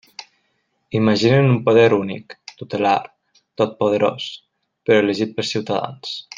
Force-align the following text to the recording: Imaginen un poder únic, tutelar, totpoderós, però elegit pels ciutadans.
Imaginen 0.99 1.49
un 1.55 1.59
poder 1.67 1.91
únic, 1.97 2.33
tutelar, 2.63 2.95
totpoderós, 3.63 4.27
però 4.87 5.05
elegit 5.07 5.37
pels 5.39 5.57
ciutadans. 5.59 6.19